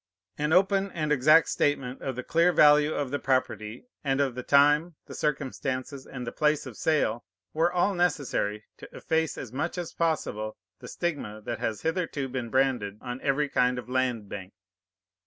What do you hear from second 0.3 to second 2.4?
An open, and exact statement of the